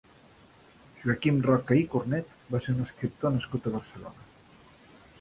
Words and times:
Joaquim 1.03 1.37
Roca 1.49 1.77
i 1.81 1.85
Cornet 1.93 2.33
va 2.57 2.65
ser 2.65 2.75
un 2.77 2.83
escriptor 2.89 3.37
nascut 3.39 3.69
a 3.73 3.79
Barcelona. 3.81 4.31